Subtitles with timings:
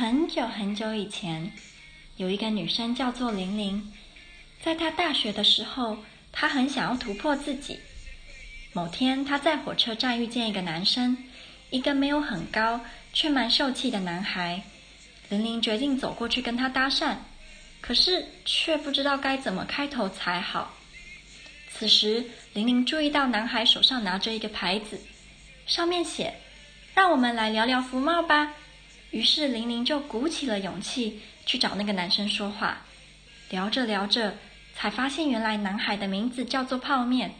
[0.00, 1.52] 很久很久以前，
[2.16, 3.92] 有一个女生叫做玲玲。
[4.62, 5.98] 在她大学的时候，
[6.32, 7.78] 她很想要突破自己。
[8.72, 11.18] 某天，她在火车站遇见一个男生，
[11.68, 12.80] 一个没有很高
[13.12, 14.62] 却蛮秀气的男孩。
[15.28, 17.16] 玲玲决定走过去跟他搭讪，
[17.82, 20.72] 可是却不知道该怎么开头才好。
[21.70, 22.24] 此时，
[22.54, 24.98] 玲玲注意到男孩手上拿着一个牌子，
[25.66, 26.36] 上面写
[26.96, 28.54] ：“让我们来聊聊服贸吧。”
[29.10, 32.82] 于是，玲玲就鼓起了勇气去找那个男生说话。
[33.48, 34.36] 聊着聊着，
[34.74, 37.34] 才发现原来男孩的名字叫做泡面。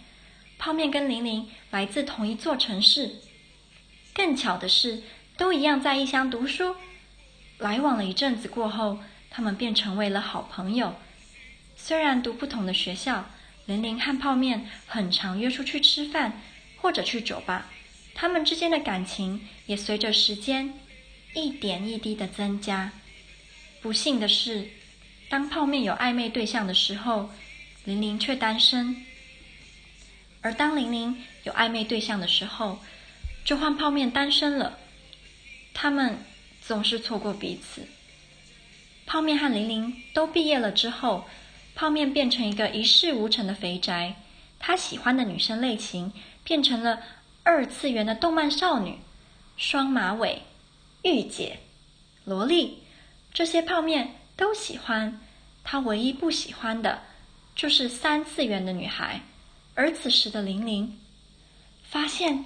[0.58, 3.16] 泡面跟玲玲来自同一座城市。
[4.12, 5.04] 更巧的是，
[5.36, 6.74] 都一样在异乡读书。
[7.58, 8.98] 来往了一阵子过后，
[9.30, 10.96] 他们便成为了好朋友。
[11.76, 13.30] 虽然读不同的学校，
[13.66, 16.42] 玲玲和泡面很常约出去吃饭，
[16.78, 17.68] 或者去酒吧。
[18.14, 20.74] 他们之间的感情也随着时间，
[21.34, 22.92] 一点一滴的增加。
[23.80, 24.68] 不幸的是，
[25.28, 27.30] 当泡面有暧昧对象的时候，
[27.84, 28.94] 玲玲却单身；
[30.40, 32.78] 而当玲玲有暧昧对象的时候，
[33.44, 34.78] 就换泡面单身了。
[35.72, 36.18] 他们
[36.60, 37.86] 总是错过彼此。
[39.06, 41.26] 泡面和玲玲都毕业了之后，
[41.74, 44.16] 泡面变成一个一事无成的肥宅。
[44.58, 46.12] 他喜欢的女生类型
[46.44, 47.00] 变成了
[47.42, 48.98] 二次元的动漫少女，
[49.56, 50.42] 双马尾。
[51.02, 51.58] 御姐、
[52.24, 52.82] 萝莉，
[53.32, 55.20] 这些泡面都喜欢。
[55.64, 57.02] 他唯一不喜欢的，
[57.54, 59.20] 就是三次元的女孩。
[59.74, 60.98] 而此时的玲玲，
[61.82, 62.44] 发现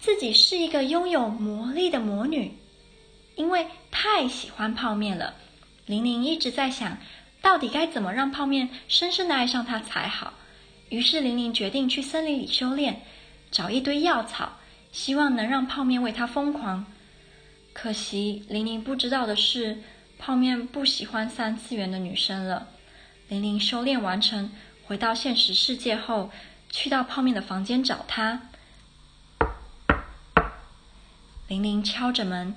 [0.00, 2.56] 自己是一个拥有魔力的魔女，
[3.34, 5.34] 因为太喜欢泡面了。
[5.84, 6.96] 玲玲一直在想，
[7.42, 10.32] 到底该怎么让泡面深深的爱上她才好。
[10.88, 13.02] 于是玲玲决定去森林里修炼，
[13.50, 14.56] 找一堆药草，
[14.92, 16.86] 希望能让泡面为她疯狂。
[17.74, 19.82] 可惜，玲玲不知道的是，
[20.16, 22.68] 泡面不喜欢三次元的女生了。
[23.28, 24.52] 玲玲修炼完成，
[24.86, 26.30] 回到现实世界后，
[26.70, 28.42] 去到泡面的房间找她。
[31.48, 32.54] 玲玲敲着门，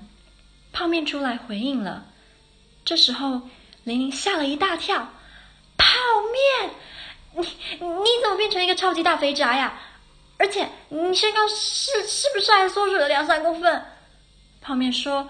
[0.72, 2.06] 泡面出来回应了。
[2.84, 3.42] 这时候，
[3.84, 5.12] 玲玲吓了一大跳
[5.76, 5.86] ：“泡
[6.32, 6.70] 面，
[7.34, 7.42] 你
[7.84, 9.78] 你怎么变成一个超级大肥宅呀？
[10.38, 13.84] 而且你身高是是不是还缩水了两三公分？”
[14.68, 15.26] 泡面说：“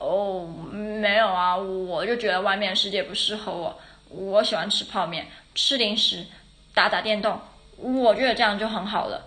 [0.00, 3.78] 哦，没有啊，我就觉得外面的世界不适合我。
[4.08, 6.24] 我喜欢吃泡面，吃零食，
[6.72, 7.38] 打打电动。
[7.76, 9.26] 我觉得这样就很好了。”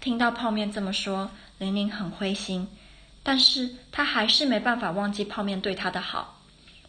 [0.00, 2.66] 听到泡面这么说，玲玲很灰心，
[3.22, 6.40] 但是她还是没办法忘记泡面对她的好。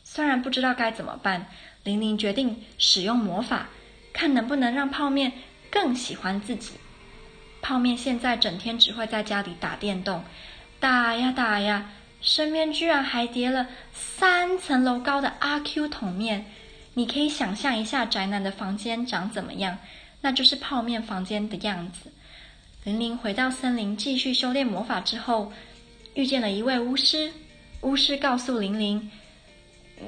[0.05, 1.47] 虽然不知道该怎么办，
[1.83, 3.67] 玲玲决定使用魔法，
[4.13, 5.33] 看能不能让泡面
[5.69, 6.75] 更喜欢自己。
[7.61, 10.23] 泡面现在整天只会在家里打电动。
[10.83, 16.45] 打呀打呀，身边居然还叠了三层楼高的阿 Q 桶面。
[16.95, 19.77] 你可以想象一下宅男的房间长怎么样？
[20.19, 22.11] 那就是泡面房间的样子。
[22.83, 25.53] 玲玲回到森林继续修炼魔法之后，
[26.15, 27.31] 遇见了一位巫师。
[27.79, 29.09] 巫师告诉玲玲：“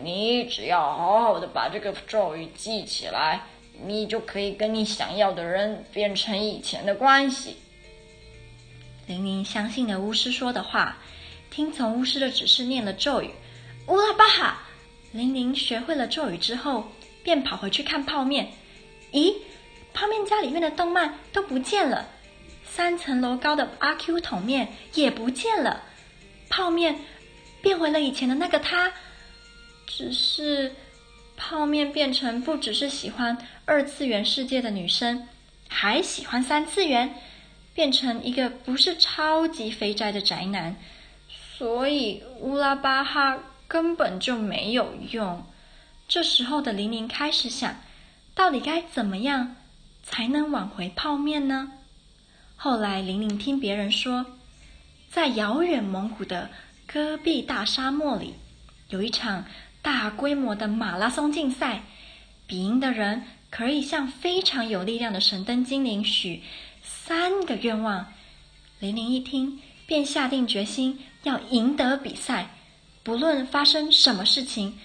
[0.03, 3.43] 你只要好好的把这个咒语记起来，
[3.85, 7.59] 你就可以跟你想要的人变成以前的关系。”
[9.07, 10.97] 玲玲相信了巫师说的话，
[11.51, 13.29] 听从巫师的指示念了咒语。
[13.87, 14.63] 乌拉巴哈！
[15.11, 16.91] 玲玲学会了咒语之后，
[17.23, 18.51] 便跑回去看泡面。
[19.11, 19.35] 咦，
[19.93, 22.09] 泡面家里面的动漫都不见了，
[22.63, 25.83] 三层楼高的阿 Q 桶面也不见了，
[26.49, 26.99] 泡面
[27.61, 28.91] 变回了以前的那个他。
[29.85, 30.73] 只是
[31.37, 35.27] 泡面变成不只是喜欢二次元世界的女生，
[35.69, 37.15] 还喜欢三次元。
[37.75, 40.75] 变成一个不是超级肥宅的宅男，
[41.57, 43.37] 所以乌拉巴哈
[43.67, 45.45] 根本就没有用。
[46.07, 47.81] 这时候的玲玲开始想，
[48.33, 49.57] 到底该怎么样
[50.03, 51.73] 才能挽回泡面呢？
[52.55, 54.25] 后来玲玲听别人说，
[55.09, 56.49] 在遥远蒙古的
[56.87, 58.35] 戈壁大沙漠里，
[58.87, 59.43] 有一场
[59.81, 61.83] 大规模的马拉松竞赛，
[62.47, 66.41] 比赢的人可以向非常有力量的神灯精灵许。
[66.85, 68.13] 三个愿望，
[68.79, 72.49] 玲玲一听便下定决心要赢得比赛，
[73.03, 74.77] 不论发生什么事情，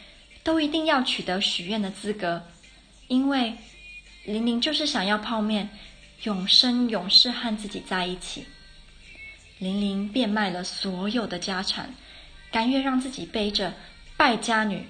[0.43, 2.43] 都一定要取得许愿的资格。
[3.09, 3.57] 因为
[4.25, 5.69] 玲玲就是想要泡面
[6.23, 8.47] 永生永世和自己在一起。
[9.59, 11.95] 玲玲变卖了所有的家产，
[12.51, 13.75] 甘愿让自己背着
[14.17, 14.87] 败家女、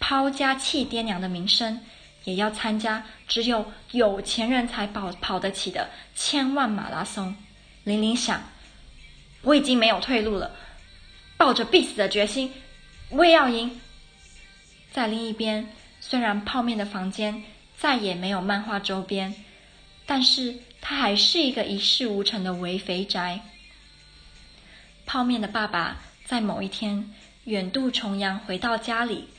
[0.00, 1.80] 抛家弃爹娘的名声。
[2.28, 7.34] 也要参加只有有钱人才跑跑得起的千万马拉松。
[7.84, 8.42] 玲玲想，
[9.40, 10.54] 我已经没有退路了，
[11.38, 12.52] 抱着必死的决心，
[13.08, 13.80] 我也要赢。
[14.92, 15.72] 在另一边，
[16.02, 17.42] 虽然泡面的房间
[17.78, 19.34] 再也没有漫画周边，
[20.04, 23.40] 但是它还是一个一事无成的伪肥宅。
[25.06, 25.96] 泡面的爸爸
[26.26, 27.10] 在某一天
[27.44, 29.30] 远渡重洋回到家里，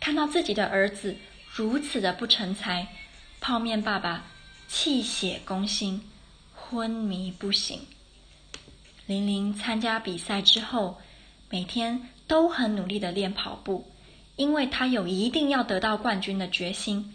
[0.00, 1.14] 看到自己的儿子
[1.58, 2.86] 如此的不成才，
[3.40, 4.26] 泡面爸爸
[4.68, 6.08] 气血攻心，
[6.54, 7.84] 昏迷不醒。
[9.06, 11.00] 玲玲参加比赛之后，
[11.50, 13.90] 每天都很努力的练跑步。
[14.36, 17.12] 因为她有一定要得到冠军的决心，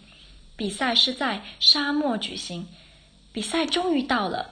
[0.56, 2.68] 比赛是在沙漠举行，
[3.32, 4.50] 比赛终于到了。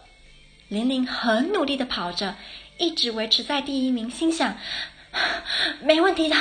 [0.68, 2.36] 玲玲很努力的跑着，
[2.78, 4.56] 一直维持在第一名，心想：
[5.84, 6.36] 没问题的，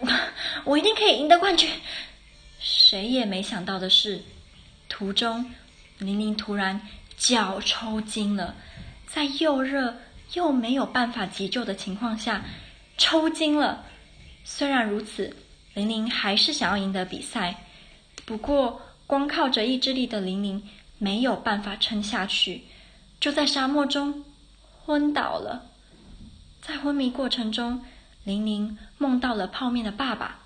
[0.66, 1.70] 我一定可以赢得冠军。
[2.62, 4.22] 谁也没想到的是，
[4.88, 5.50] 途中
[5.98, 6.80] 玲玲突然
[7.16, 8.54] 脚抽筋了，
[9.06, 9.96] 在又热
[10.34, 12.44] 又没有办法急救的情况下
[12.96, 13.84] 抽筋了。
[14.44, 15.36] 虽然如此。
[15.74, 17.64] 玲玲还是想要赢得比赛，
[18.26, 20.68] 不过光靠着意志力的玲玲
[20.98, 22.64] 没有办法撑下去，
[23.18, 24.22] 就在沙漠中
[24.84, 25.70] 昏倒了。
[26.60, 27.82] 在昏迷过程中，
[28.24, 30.40] 玲玲梦到了泡面的爸爸。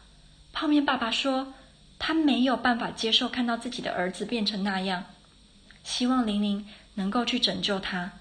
[0.52, 1.52] 泡面爸爸说，
[1.98, 5.04] 他没有办法接受看到自己的儿子变成那样，
[5.82, 8.12] 希望玲玲能够去拯救他，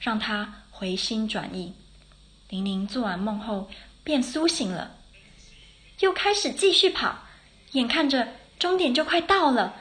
[0.00, 1.74] 让他回心转意。
[2.48, 3.70] 玲玲做完梦后
[4.04, 4.96] 便苏醒了。
[6.00, 7.20] 又开始继续跑，
[7.72, 8.28] 眼看着
[8.58, 9.76] 终点就快到了，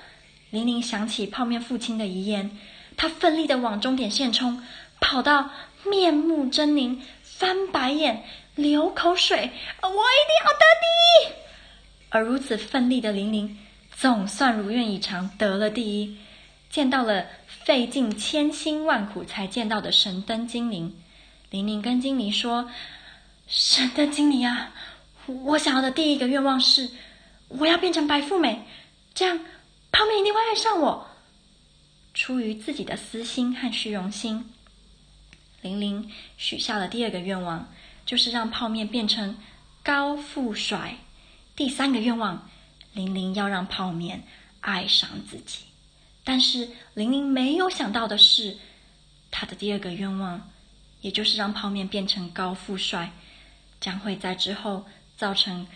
[0.51, 2.57] 玲玲想起泡面父亲的遗言，
[2.95, 4.63] 她奋力的往终点线冲，
[4.99, 5.49] 跑到
[5.83, 8.23] 面目狰狞，翻白眼，
[8.55, 11.40] 流口水，我一定要得第一！
[12.11, 13.57] 而如此奋力的玲玲，
[13.95, 16.17] 总算如愿以偿得了第一，
[16.69, 20.95] 见到了费尽千辛万苦才见到的神灯精灵。
[21.49, 22.69] 玲玲跟精灵说
[23.47, 24.73] ：“神灯精灵啊！”
[25.25, 26.89] 我想要的第一个愿望是，
[27.47, 28.65] 我要变成白富美，
[29.13, 29.39] 这样
[29.91, 31.07] 泡面一定会爱上我。
[32.13, 34.51] 出于自己的私心和虚荣心，
[35.61, 37.71] 玲玲许下了第二个愿望，
[38.05, 39.37] 就是让泡面变成
[39.81, 40.97] 高富帅。
[41.61, 42.49] 第三个愿望，
[42.93, 44.23] 玲玲要让泡面
[44.61, 45.59] 爱上自己。
[46.23, 48.57] 但是玲玲没有想到的是，
[49.29, 50.49] 她的第二个愿望，
[51.01, 53.11] 也就是让泡面变成高富帅，
[53.79, 54.87] 将会在之后。
[55.15, 55.67] 造成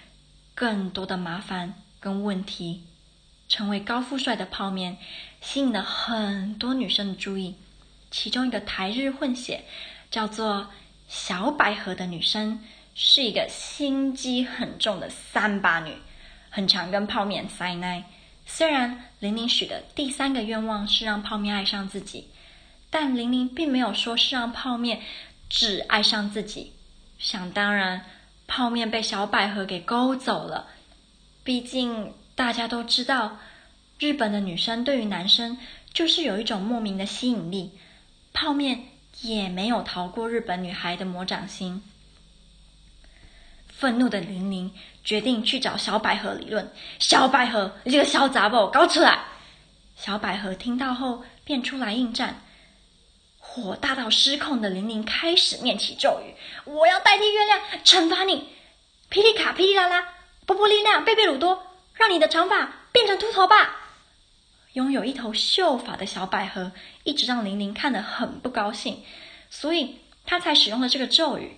[0.55, 2.81] 更多的麻烦跟问题，
[3.47, 4.97] 成为高富帅的泡面
[5.39, 7.53] 吸引了很多女生的注意。
[8.09, 9.63] 其中一个台日混血
[10.09, 10.71] 叫做
[11.07, 12.59] 小百合的女生，
[12.95, 15.93] 是一个心机很重的三八女，
[16.49, 18.03] 很常跟泡面塞奶。
[18.47, 22.29] 虽然玲玲许的第三个愿望是让泡面爱上自己，
[22.89, 25.01] 但玲玲并没有说是让泡面
[25.47, 26.73] 只爱上自己。
[27.19, 28.03] 想当然。
[28.47, 30.67] 泡面被小百合给勾走了。
[31.43, 33.39] 毕竟大家都知道，
[33.97, 35.57] 日本的女生对于男生
[35.91, 37.71] 就是有一种莫名的吸引力。
[38.33, 38.83] 泡面
[39.21, 41.81] 也没有逃过日本女孩的魔掌心。
[43.77, 44.73] 愤怒的玲玲
[45.03, 46.71] 决定去找小百合理论。
[46.99, 49.25] 小百合，你这个小杂宝，搞出来！
[49.97, 52.41] 小百合听到后便出来应战。
[53.37, 56.35] 火大到失控的玲玲开始念起咒语
[56.65, 58.49] ：“我要代替月亮惩罚你，
[59.09, 60.07] 霹雳卡霹雳拉拉，
[60.45, 63.81] 波波力量贝贝鲁多，让你的长发变成秃头吧！”
[64.73, 66.71] 拥有一头秀发的小百合
[67.05, 69.03] 一直让玲玲看得很不高兴，
[69.49, 71.55] 所以她才使用了这个咒语。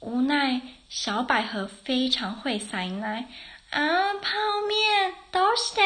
[0.00, 3.28] 无奈小百合非常会塞奶
[3.70, 4.14] 啊！
[4.14, 4.30] 泡
[4.66, 5.82] 面，都是谁？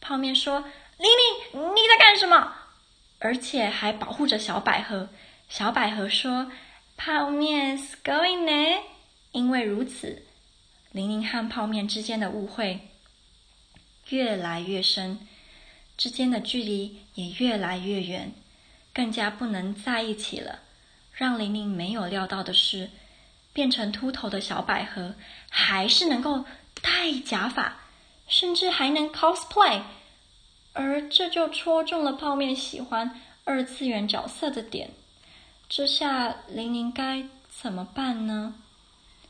[0.00, 0.60] 泡面说
[0.98, 1.08] ：“玲
[1.52, 2.54] 玲，你在干什么？”
[3.20, 5.10] 而且还保护着小百合。
[5.48, 6.50] 小百合说
[6.96, 8.82] ：“泡面是 going 呢。”
[9.32, 10.24] 因为如此，
[10.92, 12.88] 玲玲和泡面之间的误会
[14.08, 15.26] 越来越深，
[15.96, 18.32] 之间的距离也越来越远，
[18.92, 20.60] 更加不能在一起了。
[21.12, 22.90] 让玲玲没有料到的是，
[23.54, 25.14] 变成秃头的小百合
[25.48, 26.44] 还是能够
[26.82, 27.76] 戴假发，
[28.28, 29.80] 甚至还能 cosplay。
[30.74, 34.90] 而这就戳中了泡面喜欢二次元角色的点，
[35.68, 38.56] 这下玲玲该怎么办呢？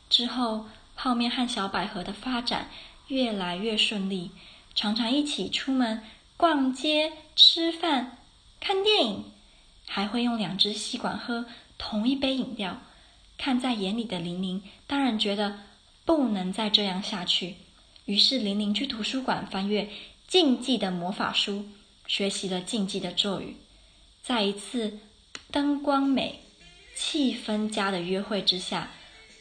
[0.09, 0.65] 之后，
[0.95, 2.69] 泡面和小百合的发展
[3.07, 4.31] 越来越顺利，
[4.73, 6.01] 常常一起出门
[6.35, 8.17] 逛街、吃饭、
[8.59, 9.31] 看电影，
[9.85, 11.45] 还会用两只吸管喝
[11.77, 12.81] 同一杯饮料。
[13.37, 15.59] 看在眼里的玲玲当然觉得
[16.05, 17.55] 不能再这样下去，
[18.05, 19.89] 于是玲玲去图书馆翻阅。
[20.27, 21.65] 禁忌的魔法书，
[22.07, 23.57] 学习了禁忌的咒语，
[24.23, 24.97] 在一次
[25.51, 26.39] 灯光美、
[26.95, 28.91] 气氛佳的约会之下，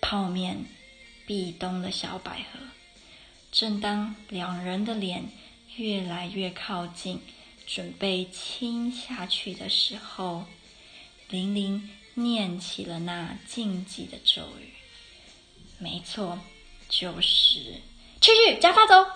[0.03, 0.67] 泡面
[1.27, 2.61] 壁咚了小百合。
[3.51, 5.25] 正当两人的脸
[5.77, 7.19] 越来越靠近，
[7.67, 10.45] 准备亲下去的时候，
[11.31, 14.73] 玲玲念起了那禁忌的咒语。
[15.79, 16.39] 没错，
[16.89, 17.81] 就是
[18.21, 19.07] 去去假发走。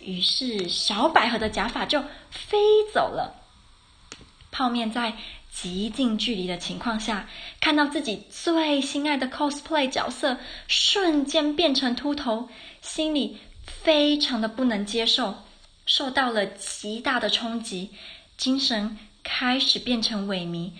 [0.00, 2.58] 于是小百合的假发就飞
[2.92, 3.42] 走了。
[4.50, 5.16] 泡面在
[5.52, 7.28] 极近距离的情况下，
[7.60, 12.48] 看到自己最心爱的 cosplay 角色瞬间变成秃头，
[12.80, 15.42] 心里非常的不能接受，
[15.84, 17.90] 受到了极大的冲击，
[18.36, 20.72] 精神开始变成萎靡，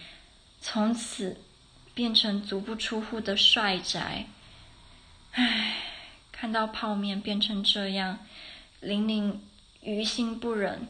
[0.69, 1.37] 从此
[1.95, 4.27] 变成足不出户的帅宅。
[5.31, 5.77] 唉，
[6.33, 8.19] 看到泡面变成这样，
[8.81, 9.41] 玲玲
[9.83, 10.89] 于心不忍，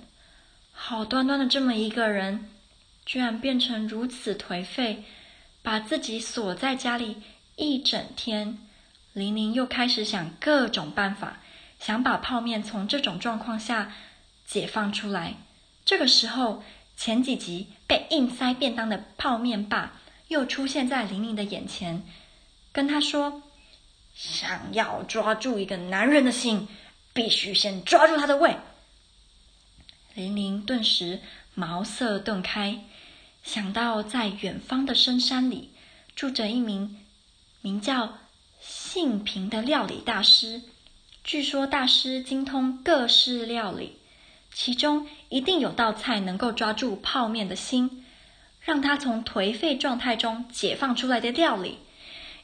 [0.72, 2.48] 好端端的这么一个人。
[3.04, 5.04] 居然变成如此颓废，
[5.60, 7.18] 把自己锁在家里
[7.56, 8.58] 一整天。
[9.12, 11.40] 玲玲又开始想各种办法，
[11.78, 13.92] 想把泡面从这种状况下
[14.46, 15.34] 解放出来。
[15.84, 16.64] 这个时候，
[16.96, 22.02] 前几集被硬塞便当的泡面爸又出现在玲玲的眼前，
[22.72, 23.42] 跟她说
[24.14, 26.66] ：“想要抓住一个男人的心，
[27.12, 28.56] 必须先抓住他的胃。”
[30.14, 31.20] 玲玲顿时
[31.54, 32.82] 茅塞顿开。
[33.42, 35.70] 想到在远方的深山里，
[36.16, 36.98] 住着一名
[37.60, 38.18] 名叫
[38.60, 40.62] 杏平的料理大师。
[41.22, 43.98] 据说大师精通各式料理，
[44.58, 48.06] 其中一定有道菜能够抓住泡面的心，
[48.58, 51.78] 让他从颓废状态中解放出来的料理。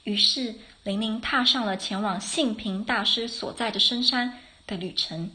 [0.04, 5.30] 于是，玲玲踏上了前往杏平大师所在的深山的旅程。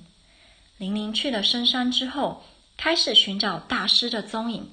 [0.77, 2.43] 玲玲去了深山之后，
[2.77, 4.69] 开始寻找大师的踪影。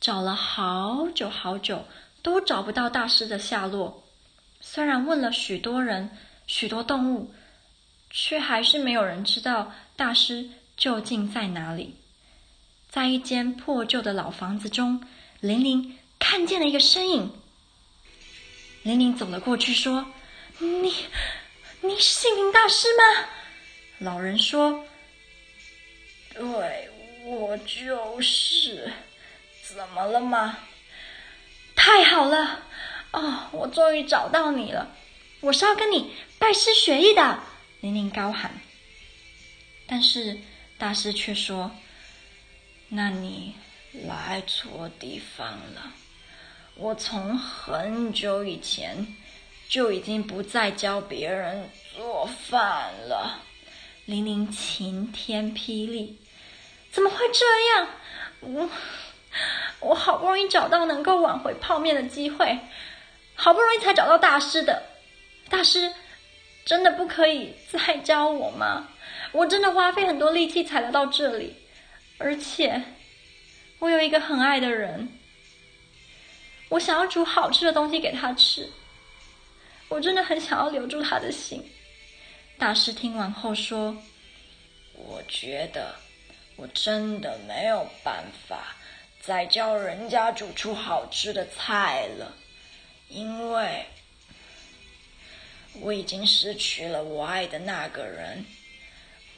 [0.00, 1.84] 找了好久好久，
[2.22, 4.02] 都找不到大师的下落。
[4.60, 6.08] 虽然问了许多人、
[6.46, 7.30] 许多动物，
[8.08, 11.96] 却还是没有人知道大师究竟在哪里。
[12.90, 15.02] 在一间破旧的老房子中，
[15.40, 17.32] 玲玲看见了一个身影。
[18.82, 20.06] 玲玲走了过去，说
[20.58, 20.94] ：“你，
[21.80, 23.28] 你是杏平大师吗？”
[23.98, 24.86] 老人说
[26.32, 26.90] ：“对，
[27.24, 28.92] 我就是。”
[29.64, 30.58] 怎么了吗？
[31.74, 32.62] 太好了！
[33.10, 34.94] 哦，我终于找到你了。
[35.40, 37.40] 我是要跟你拜师学艺的。
[37.80, 38.60] 玲玲高喊。
[39.88, 40.38] 但是
[40.78, 41.70] 大师却说
[42.90, 43.54] ：“那你
[44.06, 45.92] 来错地方了。
[46.76, 49.06] 我从很久以前
[49.68, 53.42] 就已经不再教别人做饭了。”
[54.06, 56.20] 玲玲晴天霹雳
[56.92, 57.44] ：“怎么会这
[57.76, 57.88] 样？
[58.40, 58.70] 我……”
[59.80, 62.58] 我好不容易找到能够挽回泡面的机会，
[63.34, 64.82] 好不容易才找到大师的。
[65.50, 65.92] 大师，
[66.64, 68.88] 真的不可以再教我吗？
[69.36, 71.54] 我真的花费很多力气才来到这里，
[72.16, 72.82] 而且
[73.78, 75.06] 我有一个很爱的人，
[76.70, 78.66] 我想要煮好吃的东西给他吃。
[79.88, 81.62] 我真的很想要留住他的心。
[82.56, 83.94] 大师听完后说
[84.96, 85.94] ：“我觉得
[86.56, 88.74] 我真的没有办法。”
[89.20, 92.34] 再教人家煮出好吃的菜了，
[93.08, 93.84] 因为
[95.80, 98.44] 我已经失去了我爱的那个人，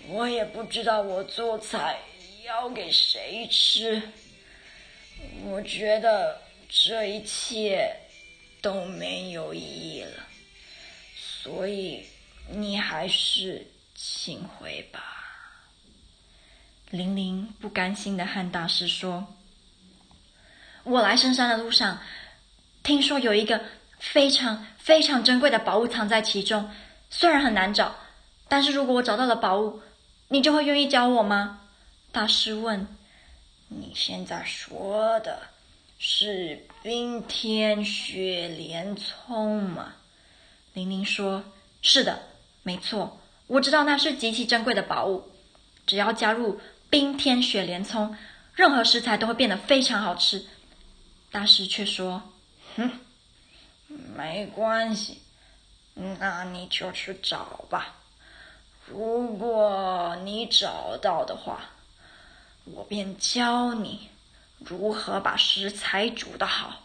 [0.08, 1.98] 我也不知道我做菜
[2.44, 4.02] 要给谁吃。
[5.44, 7.94] 我觉得这一切
[8.62, 10.26] 都没有意义了，
[11.16, 12.06] 所以
[12.50, 15.16] 你还是请回吧。
[16.90, 19.34] 玲玲不甘心的和大师说。
[20.84, 22.00] 我来深山的路上，
[22.82, 23.62] 听说有一个
[23.98, 26.70] 非常非常珍贵的宝物藏在其中，
[27.10, 27.94] 虽然很难找，
[28.48, 29.82] 但是如果我找到了宝物，
[30.28, 31.60] 你就会愿意教我吗？
[32.12, 32.86] 大师问。
[33.68, 35.42] 你现在说的
[35.98, 39.94] 是冰天雪莲葱吗？
[40.72, 41.44] 玲玲说：
[41.82, 42.22] 是的，
[42.62, 45.30] 没错，我知道那是极其珍贵的宝物，
[45.86, 48.16] 只要加入冰天雪莲葱，
[48.54, 50.46] 任何食材都会变得非常好吃。
[51.30, 52.22] 大师却说
[52.76, 52.90] ：“哼，
[54.16, 55.20] 没关系，
[55.94, 57.96] 那你就去找吧。
[58.90, 61.70] 如果你找到的话，
[62.64, 64.08] 我便教你
[64.58, 66.84] 如何把食材煮得好，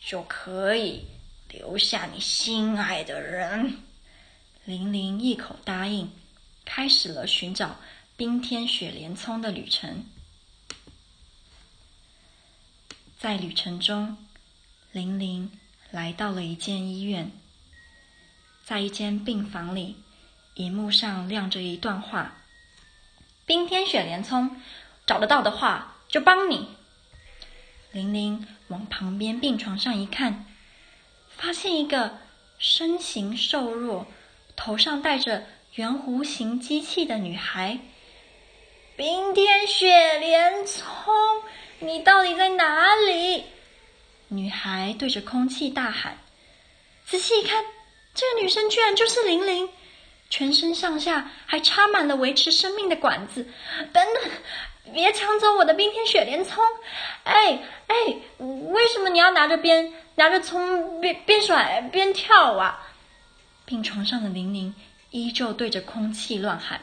[0.00, 1.04] 就可以
[1.50, 3.78] 留下你心爱的人。”
[4.64, 6.10] 玲玲一口答应，
[6.64, 7.76] 开始了寻找
[8.16, 10.04] 冰天雪莲葱的旅程。
[13.18, 14.16] 在旅程中，
[14.92, 15.50] 玲玲
[15.90, 17.32] 来到了一间医院。
[18.64, 19.96] 在一间病房里，
[20.58, 22.34] 荧幕上亮着一段话
[23.46, 24.60] ：“冰天雪莲葱，
[25.06, 26.68] 找得到的话就帮你。”
[27.92, 30.46] 玲玲往旁边病床上一看，
[31.30, 32.18] 发现一个
[32.58, 34.08] 身形瘦弱、
[34.56, 37.78] 头上戴着圆弧形机器的女孩。
[38.96, 41.14] 冰天雪莲葱，
[41.78, 43.44] 你到底在哪里？
[44.26, 46.18] 女孩对着空气大喊。
[47.06, 47.64] 仔细一看，
[48.12, 49.68] 这个女生居然就是玲玲，
[50.30, 53.46] 全身上下还插满了维持生命的管子。
[53.92, 56.62] 等等，别抢走我的冰天雪莲葱！
[57.24, 57.96] 哎哎，
[58.38, 62.88] 为什么你要拿着鞭，拿着葱边边甩边跳啊？
[63.64, 64.74] 病床上的玲玲
[65.10, 66.80] 依旧对着空气乱喊。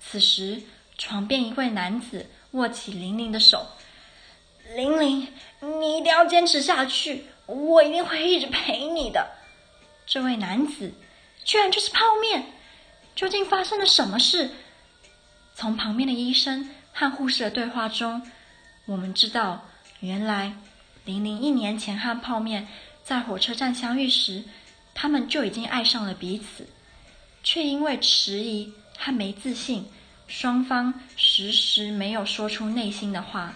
[0.00, 0.62] 此时。
[0.98, 3.66] 床边一位男子握起玲玲的手，
[4.74, 5.28] 玲玲，
[5.60, 9.28] 你一定要坚持下去，我一定会一直陪你的。
[10.06, 10.94] 这位男子
[11.46, 12.44] 居然就是泡面，
[13.14, 14.50] 究竟发生了什么事？
[15.54, 18.20] 从旁边的医生和护士的对话中，
[18.84, 19.64] 我们知道，
[20.00, 20.56] 原来
[21.04, 22.66] 玲玲一年前和泡面
[23.04, 24.42] 在火车站相遇时，
[24.92, 26.66] 他们就已经爱上了彼此，
[27.44, 29.86] 却因为迟疑和没自信。
[30.26, 33.54] 双方迟迟没有说出内心的话，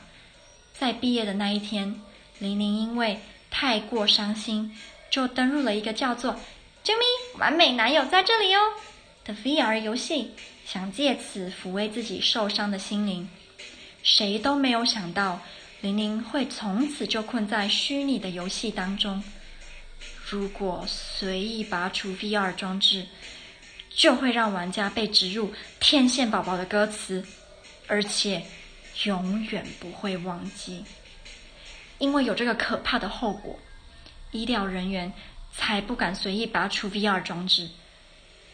[0.73, 2.01] 在毕业的那一天，
[2.39, 3.21] 玲玲因为
[3.51, 4.79] 太过伤心，
[5.11, 6.39] 就登入了一个叫做
[6.91, 8.59] “啾咪完美男友在这里哦”
[9.25, 10.33] 的 VR 游戏，
[10.67, 13.29] 想借此抚慰自己受伤的心灵。
[14.03, 15.41] 谁都没有想到，
[15.83, 19.23] 玲玲会从此就困在虚拟的游戏当中。
[20.29, 23.07] 如果随意拔除 VR 装置，
[23.95, 27.25] 就会让玩家被植入“天线宝宝”的歌词，
[27.87, 28.43] 而且
[29.05, 30.85] 永远不会忘记。
[31.99, 33.57] 因为有这个可怕的后果，
[34.33, 35.13] 医疗人员
[35.53, 37.69] 才不敢随意拔出 VR 装置。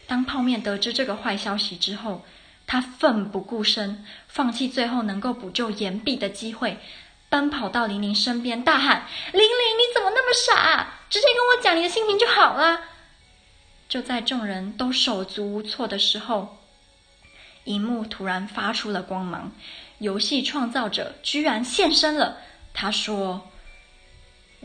[0.07, 2.25] 当泡面得知这个坏消息之后，
[2.65, 6.79] 他奋不顾身，放弃最后能够补救岩壁的机会，
[7.29, 10.93] 奔跑到玲玲身边，大喊：“玲玲，你怎么那么傻？
[11.09, 12.79] 直接跟我讲你的心情就好了。”
[13.89, 16.57] 就在众人都手足无措的时候，
[17.65, 19.51] 荧幕突然发出了光芒，
[19.99, 22.37] 游戏创造者居然现身了。
[22.73, 23.49] 他说：“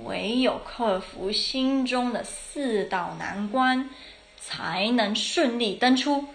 [0.05, 3.91] 唯有克服心中的四道难关，
[4.39, 6.29] 才能顺利登出。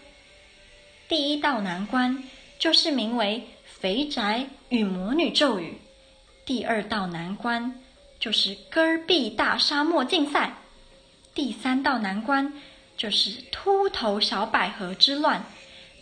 [1.07, 2.23] 第一道难关
[2.59, 3.47] 就是名为
[3.79, 5.79] ‘肥宅与魔女咒语’，
[6.45, 7.81] 第二道难关
[8.19, 10.53] 就是‘戈壁大沙漠竞赛’，
[11.33, 12.53] 第三道难关。”
[12.97, 15.45] 就是秃头小百合之乱，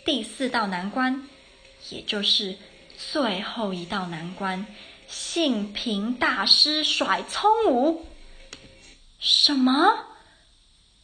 [0.06, 1.28] 第四道难关，
[1.90, 2.56] 也就是
[2.98, 4.66] 最后一道难关，
[5.08, 8.06] 性平大师甩葱舞。
[9.20, 10.06] 什么？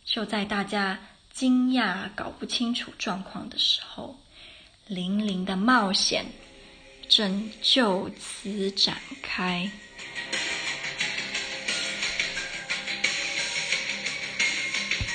[0.06, 1.00] 就在大家
[1.32, 4.20] 惊讶、搞不清楚状况的时候，
[4.88, 6.26] 玲玲的冒险
[7.08, 9.72] 正就此展开。